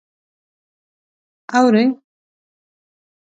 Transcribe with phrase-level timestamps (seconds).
[1.57, 1.83] _اورې؟